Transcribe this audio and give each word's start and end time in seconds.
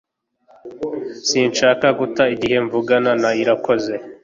Sinshaka 1.29 1.87
guta 1.99 2.23
igihe 2.35 2.57
mvugana 2.65 3.11
na 3.21 3.29
Irakoze 3.41 3.93